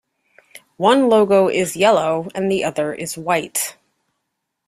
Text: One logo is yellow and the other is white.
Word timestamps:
One 0.77 1.09
logo 1.09 1.47
is 1.47 1.75
yellow 1.77 2.27
and 2.33 2.51
the 2.51 2.63
other 2.63 2.91
is 2.91 3.19
white. 3.19 3.77